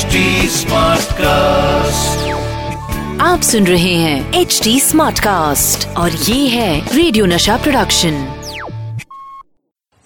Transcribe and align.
HD 0.00 0.20
cast 1.14 2.28
आप 3.22 3.40
सुन 3.42 3.66
रहे 3.66 3.94
हैं 3.94 4.40
एच 4.40 4.60
डी 4.64 4.78
स्मार्ट 4.80 5.18
कास्ट 5.20 5.86
और 5.96 6.12
ये 6.12 6.48
है 6.48 6.96
रेडियो 6.96 7.26
नशा 7.26 7.56
प्रोडक्शन 7.56 8.12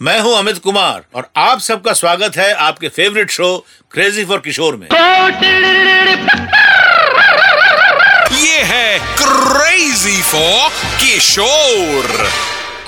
मैं 0.01 0.19
हूँ 0.21 0.35
अमित 0.39 0.59
कुमार 0.59 1.05
और 1.15 1.29
आप 1.37 1.61
सबका 1.61 1.93
स्वागत 1.93 2.37
है 2.37 2.53
आपके 2.69 2.89
favourite 2.89 3.31
show 3.31 3.57
crazy 3.93 4.25
for 4.25 4.39
Kishore 4.39 4.77
में। 4.77 4.87
ये 8.39 8.59
है 8.73 8.99
क्रेजी 9.23 10.21
फॉर 10.23 10.71
किशोर 11.01 12.29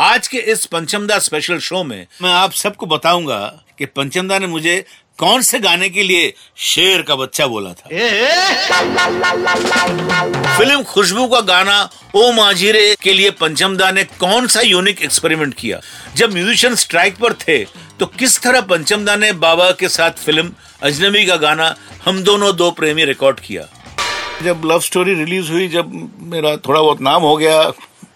आज 0.01 0.29
के 0.29 0.39
इस 0.53 0.67
पंचमदा 0.67 1.19
स्पेशल 1.19 1.59
शो 1.59 1.85
में 1.85 2.07
मैं 2.23 2.33
आप 2.33 2.53
सबको 2.53 2.87
बताऊँगा 2.87 3.41
कि 3.79 3.87
पंचमदा 3.87 4.39
ने 4.39 4.47
मुझे 4.47 4.85
कौन 5.19 5.43
से 5.43 5.59
गाने 5.59 5.89
के 5.89 6.03
लिए 6.03 6.33
शेर 6.57 7.03
का 7.03 7.15
बच्चा 7.17 7.47
बोला 7.47 7.71
था? 7.73 7.89
फ़िल्म 10.57 10.83
खुशबू 10.83 11.27
का 11.29 11.41
गाना 11.41 11.79
ओ 12.15 12.33
माजीरे 12.33 12.95
के 13.03 13.13
लिए 13.13 13.31
पंचमदा 13.41 13.91
ने 13.91 14.05
कौन 14.21 14.47
सा 14.47 14.61
यूनिक 14.61 15.03
एक्सपेरिमेंट 15.03 15.55
किया? 15.55 15.81
जब 16.17 16.33
म्यूजिशियन 16.33 16.75
स्ट्राइक 16.75 17.17
पर 17.17 17.33
थे 17.43 17.59
तो 18.01 18.07
किस 18.19 18.41
तरह 18.43 18.61
पंचमदा 18.61 19.17
ने 19.17 19.33
बाबा 19.45 19.71
के 19.81 19.89
साथ 19.89 20.25
फ़िल्म 20.25 20.53
अजनबी 20.83 21.25
का 21.27 21.37
गाना 21.37 21.75
हम 22.05 22.23
दोनों 22.23 22.55
दो 22.57 22.71
प्रेमी 22.71 23.05
रिकॉर्ड 23.05 23.41
किया? 23.41 23.63
जब 24.43 24.63
लव 24.67 24.81
स्टोरी 24.81 25.15
रिलीज़ 25.15 25.51
हुई 25.53 25.69
जब 25.69 25.93
मेरा 26.33 26.57
थोड़ा 26.57 26.81
बहुत 26.81 27.01
नाम 27.01 27.23
हो 27.23 27.37
गया 27.37 27.63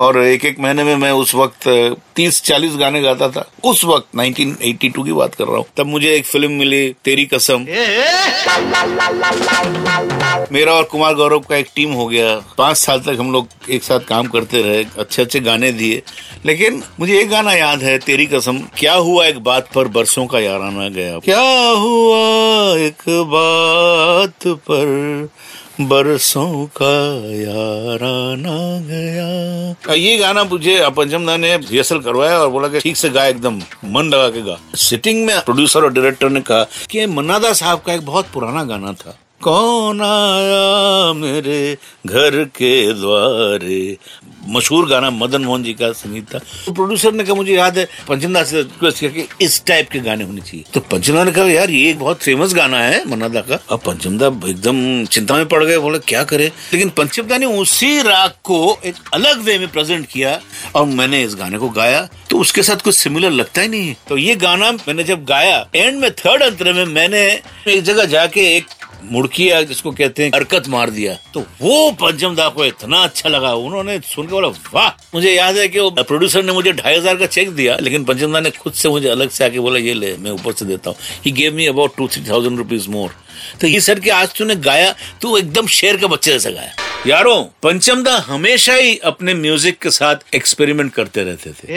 और 0.01 0.25
एक 0.25 0.45
एक 0.45 0.61
महीने 0.61 0.85
में 0.85 0.97
मैं 0.97 1.13
उस 1.13 1.35
वक्त 1.35 1.69
तीस 2.17 2.43
चालीस 2.43 2.73
गाने 2.77 3.03
गाता 3.03 3.29
था। 3.29 3.51
उस 3.65 3.85
वक्त 3.85 4.09
1982 4.17 5.05
की 5.05 5.13
बात 5.13 5.35
कर 5.35 5.45
रहा 5.45 5.57
हूँ। 5.57 5.65
तब 5.77 5.87
मुझे 5.87 6.15
एक 6.15 6.25
फ़िल्म 6.25 6.53
मिली 6.53 6.95
तेरी 7.05 7.25
कसम। 7.25 7.67
मेरा 10.53 10.73
और 10.73 10.85
कुमार 10.85 11.15
गौरव 11.15 11.39
का 11.39 11.57
एक 11.57 11.67
टीम 11.77 11.93
हो 11.93 12.07
गया। 12.07 12.55
पाँच 12.59 12.77
साल 12.77 13.01
तक 13.01 13.17
हम 13.21 13.33
लोग 13.33 13.49
एक 13.71 13.83
साथ 13.83 14.01
काम 14.01 14.27
करते 14.27 14.63
रहे 14.63 14.85
अच्छे 14.99 15.23
अच्छे 15.23 15.41
गाने 15.41 15.73
दिए। 15.73 16.03
लेकिन 16.47 16.83
मुझे 17.01 17.21
एक 17.21 17.29
गाना 17.29 17.53
याद 17.53 17.83
है 17.83 17.99
तेरी 17.99 18.27
कसम। 18.27 18.59
क्या 18.79 18.95
हुआ 18.95 19.27
एक 19.27 19.39
बात 19.39 19.69
पर 19.75 19.89
बरसों 19.89 20.27
का 20.27 20.39
याराना 20.39 20.89
गया। 20.89 21.19
क्या 21.19 21.69
हुआ 21.71 22.21
एक 22.79 23.03
बात 23.09 24.49
पर 24.49 25.29
बरसों 25.89 26.67
का 26.77 26.95
याराना 27.33 28.57
गया। 28.87 29.95
ये 29.95 30.17
गाना 30.17 30.45
मुझे 30.45 30.79
पंचमदा 30.97 31.37
ने 31.37 31.57
रिहर्सल 31.57 31.99
करवाया 31.99 32.39
और 32.39 32.49
बोला 32.49 32.69
कि 32.69 32.81
ठीक 32.81 32.97
से 32.97 33.11
गा, 33.11 33.25
एकदम 33.27 33.61
मन 33.85 34.11
लगा 34.15 34.29
के 34.29 34.43
गा। 34.43 34.59
सिटिंग 34.75 35.25
में 35.27 35.41
प्रोड्यूसर 35.41 35.85
और 35.85 35.93
डायरेक्टर 35.93 36.29
ने 36.29 36.41
कहा 36.41 36.63
कि 36.91 37.07
मन्नादा 37.07 37.53
साहब 37.53 37.81
का 37.81 37.93
एक 37.93 38.07
बहुत 38.07 38.27
पुराना 38.35 38.65
गाना 38.65 38.93
था। 38.93 39.19
कौन 39.43 40.01
आया 40.01 41.13
मेरे 41.13 41.79
घर 42.07 42.45
के 42.45 42.93
द्वारे? 42.93 43.97
मशहूर 44.49 44.89
गाना 44.89 45.11
मदन 45.11 45.43
मोहन 45.43 45.63
जी 45.63 45.73
का 45.75 45.91
संगीत 45.93 46.35
था। 46.35 46.39
तो 46.39 46.73
प्रोड्यूसर 46.73 47.13
ने 47.13 47.25
कहा, 47.25 47.35
मुझे 47.35 47.55
याद 47.55 47.79
है 47.79 47.87
पंचमदा 48.09 48.43
से 48.45 48.57
रिक्वेस्ट 48.57 49.01
किया 49.01 49.11
कि 49.11 49.45
इस 49.45 49.65
टाइप 49.67 49.89
के 49.91 49.99
गाने 49.99 50.25
होने 50.25 50.41
चाहिए। 50.41 50.65
तो 50.75 50.81
पंचमदा 50.81 51.25
ने 51.25 51.33
कहा, 51.33 51.45
यार, 51.45 51.71
ये 51.71 51.91
एक 51.91 51.99
बहुत 51.99 52.23
फ़ेमस 52.23 52.55
गाना 52.55 52.79
है, 52.79 53.05
मन्नादा 53.09 53.41
का। 53.41 53.59
अब 53.71 53.81
पंचमदा 53.81 54.27
एकदम 54.27 55.05
चिंता 55.05 55.35
में 55.35 55.47
पड़ 55.49 55.65
गए, 55.65 55.79
बोले, 55.79 55.99
क्या 55.99 56.25
करे? 56.25 56.53
लेकिन 56.73 56.89
पंचमदा 56.89 57.39
ने 57.39 57.47
उसी 57.47 58.03
राग 58.03 58.31
को 58.45 58.79
एक 58.85 58.95
अलग 59.15 59.41
वे 59.41 59.59
में 59.59 59.69
प्रेजेंट 59.69 60.07
किया 60.07 60.41
और 60.75 60.87
मैंने 60.87 61.23
इस 61.23 61.35
गाने 61.35 61.59
को 61.59 61.69
गाया। 61.71 62.09
तो 62.31 62.39
उसके 62.39 62.63
साथ 62.63 62.77
कुछ 62.77 62.95
सिमिलर 62.95 63.31
लगता 63.31 63.61
ही 63.61 63.69
नहीं 63.69 63.95
तो 64.09 64.17
ये 64.17 64.35
गाना 64.37 64.71
मैंने 64.73 65.05
जब 65.05 65.25
गाया 65.25 65.59
एंड 65.75 66.01
में 66.01 66.11
थर्ड 66.11 66.43
अंतर 66.43 66.73
में 66.73 66.85
मैंने 66.85 67.23
एक 67.69 67.83
जगह 67.83 68.05
जाके 68.05 68.41
एक 68.57 68.67
मुड़किया 69.05 69.63
जिसको 69.63 69.91
कहते 69.93 70.25
हैं, 70.25 70.31
हरकत 70.35 70.69
मार 70.69 70.91
दिया। 70.91 71.15
तो 71.35 71.41
वो 71.61 71.91
पंचम 72.01 72.35
दा 72.35 72.49
को 72.49 72.65
इतना 72.65 72.99
अच्छा 72.99 73.29
लगा, 73.29 73.53
उन्होंने 73.55 73.99
सुन 74.07 74.27
के 74.27 74.33
बोला, 74.33 74.49
वाह! 74.75 74.89
मुझे 75.15 75.33
याद 75.33 75.57
है 75.57 75.67
कि 75.69 75.79
वो 75.79 75.91
प्रोड्यूसर 75.93 76.43
ने 76.45 76.53
मुझे 76.53 76.73
ढाई 76.73 76.97
हज़ार 76.97 77.17
का 77.17 77.27
चेक 77.27 77.51
दिया, 77.51 77.77
लेकिन 77.81 78.05
पंचम 78.05 78.33
दा 78.33 78.41
ने 78.41 78.51
खुद 78.51 78.73
से 78.73 78.89
मुझे 78.89 79.09
अलग 79.09 79.31
से 79.31 79.45
आके 79.45 79.61
बोला, 79.61 79.79
ये 79.79 79.95
ले, 79.95 80.17
मैं 80.17 80.31
ऊपर 80.31 80.53
से 80.53 80.65
देता 80.65 80.91
हूँ। 80.91 80.97
He 81.25 81.31
gave 81.33 81.55
me 81.55 81.67
about 81.67 81.97
two 81.97 82.09
three 82.09 82.29
thousand 82.29 82.59
rupees 82.59 82.89
more 82.89 83.15
तो 83.61 83.67
ये 83.67 83.81
सर 83.81 84.01
के 84.01 84.11
आज 84.11 84.37
तूने 84.39 84.55
गाया, 84.57 84.95
तू 85.23 85.37
एकदम 85.37 85.67
शेर 85.69 85.97
के 85.97 86.07
बच्चे 86.07 86.33
जैसे 86.33 86.53
गाया। 86.53 86.75
यारों 87.07 87.43
पंचमदा 87.63 88.17
हमेशा 88.27 88.73
ही 88.75 88.97
अपने 89.05 89.35
म्यूज़िक 89.35 89.79
के 89.83 89.91
साथ 89.91 90.35
एक्सपेरिमेंट 90.35 90.93
करते 90.95 91.23
रहते 91.25 91.51
थे। 91.51 91.77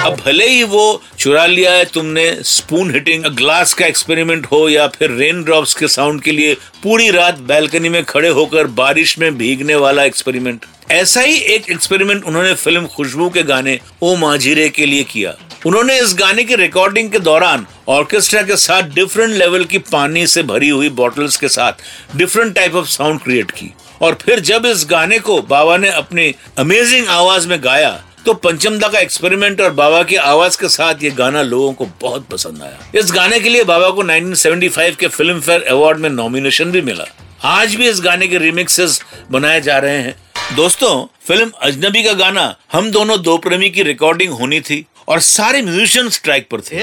अब 0.00 0.16
भले 0.24 0.48
ही 0.48 0.62
वो 0.64 1.02
चुरा 1.18 1.44
लिया 1.46 1.72
है 1.72 1.84
तुमने 1.84 2.30
स्पून 2.46 2.90
हिटिंग 2.94 3.24
ग्लास 3.36 3.72
का 3.74 3.86
एक्सपेरिमेंट 3.86 4.46
हो 4.46 4.68
या 4.68 4.86
फिर 4.88 5.10
रेन 5.10 5.42
ड्रॉप्स 5.44 5.74
के 5.74 5.88
साउंड 5.88 6.22
के 6.22 6.32
लिए 6.32 6.54
पूरी 6.82 7.10
रात 7.10 7.38
बैल्कनी 7.48 7.88
में 7.88 8.02
खड़े 8.04 8.28
होकर 8.28 8.66
बारिश 8.82 9.18
में 9.18 9.36
भीगने 9.38 9.74
वाला 9.76 10.04
एक्सपेरिमेंट 10.04 10.66
ऐसा 10.90 11.20
ही 11.20 11.36
एक 11.54 11.70
एक्सपेरिमेंट 11.70 12.24
उन्होंने 12.24 12.54
फ़िल्म 12.54 12.86
खुशबू 12.86 13.28
के 13.30 13.42
गाने 13.44 13.78
ओ 14.02 14.14
माजीरे 14.16 14.68
के 14.68 14.86
लिए 14.86 15.04
किया। 15.04 15.34
उन्होंने 15.66 15.98
इस 16.00 16.14
गाने 16.18 16.44
की 16.44 16.54
रिकॉर्डिंग 16.56 17.10
के 17.10 17.18
दौरान 17.20 17.66
ऑर्केस्ट्रा 17.88 18.42
के 18.42 18.56
साथ 18.56 18.82
डिफरेंट 18.94 19.32
लेवल 19.32 19.64
की 19.64 19.78
पानी 19.78 20.26
से 20.26 20.42
भरी 20.42 20.68
हुई 20.68 20.88
बॉटल्स 20.88 21.36
के 21.36 21.48
साथ 21.48 21.72
different 22.16 22.54
type 22.54 22.74
of 22.74 22.86
sound 22.86 23.20
create 23.20 23.50
की। 23.50 23.72
और 24.02 24.18
फिर 24.22 24.40
जब 24.40 24.66
इस 24.66 24.84
गाने 24.90 25.18
को 25.18 25.40
बाबा 25.42 25.76
ने 25.76 25.90
अपने 25.90 26.34
अमेजिंग 26.58 27.08
आवाज़ 27.08 27.48
में 27.48 27.58
गाया 27.64 27.90
तो 28.26 28.34
पंचमदा 28.34 28.88
का 28.88 28.98
एक्सपेरिमेंट 28.98 29.60
और 29.60 29.70
बाबा 29.70 30.02
की 30.02 30.16
आवाज़ 30.16 30.58
के 30.58 30.68
साथ 30.68 31.02
ये 31.02 31.10
गाना 31.10 31.42
लोगों 31.42 31.72
को 31.72 31.86
बहुत 32.00 32.26
पसंद 32.28 32.62
आया। 32.62 32.78
इस 32.94 33.12
गाने 33.12 33.40
के 33.40 33.48
लिए 33.48 33.64
बाबा 33.64 33.90
को 33.90 34.02
1975 34.02 34.96
के 34.96 35.08
फ़िल्म 35.08 35.40
फेयर 35.40 35.62
अवार्ड 35.62 35.98
में 35.98 36.10
नॉमिनेशन 36.10 36.70
भी 36.70 36.80
मिला। 36.82 37.04
आज 37.44 37.74
भी 37.74 37.88
इस 37.88 38.00
गाने 38.00 38.28
के 38.28 38.38
रिमिक्सेस 38.38 39.00
बनाए 39.30 39.60
जा 39.60 39.78
रहे 39.78 39.98
हैं। 39.98 40.14
दोस्तों, 40.56 41.06
फ़िल्म 41.26 41.50
अजनबी 41.62 42.02
का 42.02 42.12
गाना 42.12 42.42
हम 42.72 42.90
दोनों 42.90 43.20
दो 43.22 43.36
प्रेमी 43.38 43.68
की 43.70 43.82
रिकॉर्डिंग 43.82 44.32
होनी 44.32 44.60
थी 44.60 44.84
और 45.08 45.20
सारे 45.20 45.60
म्यूजिशियन 45.62 46.08
स्ट्राइक 46.08 46.46
पर 46.50 46.60
थे। 46.60 46.78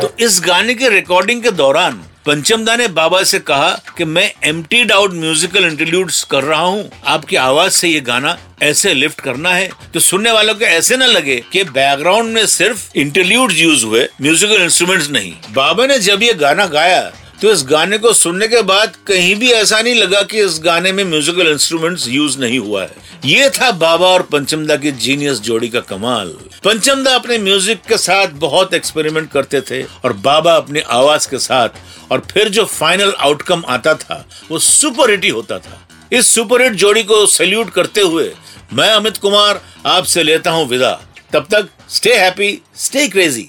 तो 0.00 0.12
इस 0.24 0.40
गाने 0.46 0.74
के 0.74 0.88
रिकॉर्डिंग 0.88 1.42
के 1.42 1.50
दौरान 1.52 1.92
पंचमदा 2.26 2.74
ने 2.76 2.88
बाबा 2.88 3.22
से 3.22 3.38
कहा 3.40 3.70
कि 3.98 4.04
मैं 4.04 4.30
एम्प्टीड 4.44 4.92
आउट 4.92 5.12
म्यूजिकल 5.14 5.64
इंटरल्यूड्स 5.64 6.22
कर 6.30 6.42
रहा 6.44 6.60
हूँ। 6.60 6.90
आपकी 7.06 7.36
आवाज़ 7.36 7.72
से 7.72 7.88
ये 7.88 8.00
गाना 8.00 8.36
ऐसे 8.62 8.94
लिफ्ट 8.94 9.20
करना 9.20 9.50
है 9.50 9.70
तो 9.94 10.00
सुनने 10.00 10.30
वालों 10.32 10.54
को 10.54 10.64
ऐसे 10.64 10.96
न 10.96 11.02
लगे 11.02 11.36
कि 11.52 11.62
बैकग्राउंड 11.66 12.34
में 12.34 12.46
सिर्फ़ 12.46 12.90
इंटरल्यूड 12.96 13.52
यूज़ 13.52 13.84
हुए 13.84 14.08
म्यूजिकल 14.22 14.62
इंस्ट्रूमेंट्स 14.62 15.10
नहीं। 15.10 15.32
बाबा 15.54 15.86
ने 15.86 15.98
जब 16.00 16.22
ये 16.22 16.34
गाना 16.34 16.66
गाया 16.66 17.00
तो 17.42 17.50
इस 17.52 17.64
गाने 17.64 17.98
को 17.98 18.12
सुनने 18.12 18.46
के 18.48 18.60
बाद 18.62 18.96
कहीं 19.06 19.34
भी 19.36 19.50
ऐसा 19.52 19.80
नहीं 19.80 19.94
लगा 19.94 20.22
कि 20.22 20.40
इस 20.40 20.58
गाने 20.64 20.92
में 20.92 21.02
म्यूजिकल 21.04 21.48
इंस्ट्रूमेंट्स 21.48 22.06
यूज़ 22.08 22.38
नहीं 22.38 22.58
हुआ 22.58 22.82
है। 22.82 23.04
ये 23.24 23.48
था 23.50 23.70
बाबा 23.72 24.06
और 24.06 24.22
पंचमदा 24.22 24.76
की 24.76 24.90
जीनियस 24.94 25.40
जोड़ी 25.40 25.68
का 25.68 25.80
कमाल। 25.80 26.28
पंचमदा 26.64 27.14
अपने 27.14 27.38
म्यूज़िक 27.38 27.82
के 27.88 27.96
साथ 27.98 28.28
बहुत 28.38 28.74
एक्सपेरिमेंट 28.74 29.30
करते 29.30 29.60
थे 29.60 29.82
और 29.82 30.12
बाबा 30.24 30.54
अपनी 30.54 30.80
आवाज़ 30.80 31.28
के 31.30 31.38
साथ 31.38 32.12
और 32.12 32.26
फिर 32.30 32.48
जो 32.48 32.64
फाइनल 32.64 33.12
आउटकम 33.18 33.64
आता 33.68 33.94
था, 33.94 34.24
वो 34.50 34.58
सुपर 34.58 35.10
हिट 35.10 35.24
ही 35.24 35.30
होता 35.30 35.58
था। 35.58 35.80
इस 36.12 36.34
सुपर 36.34 36.62
हिट 36.62 36.72
जोड़ी 36.74 37.02
को 37.02 37.24
सैल्यूट 37.26 37.70
करते 37.70 38.00
हुए 38.00 38.32
मैं 38.72 38.88
अमित 38.90 39.16
कुमार 39.16 39.60
आपसे 39.86 40.22
लेता 40.22 40.50
हूँ 40.50 40.68
विदा। 40.68 40.92
तब 41.32 41.46
तक 41.50 41.68
स्टे 41.90 42.14
हैप्पी 42.14 42.58
स्टे 42.76 43.06
क्रेजी 43.08 43.48